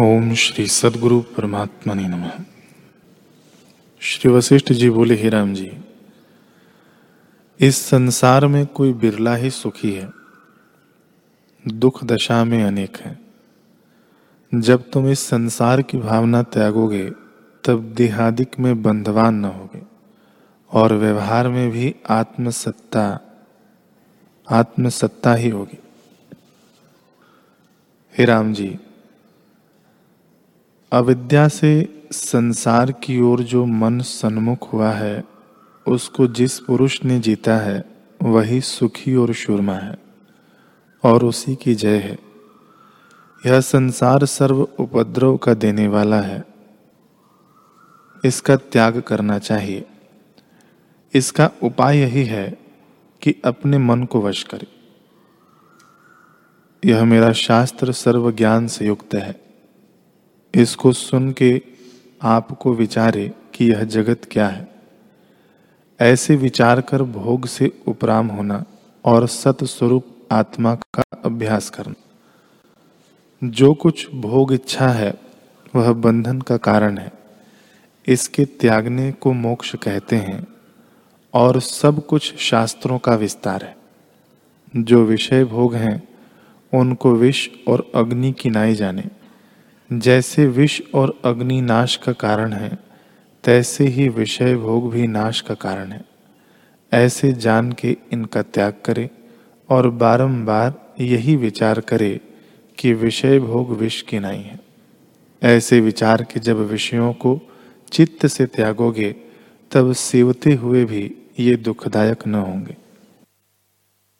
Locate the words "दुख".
11.68-12.04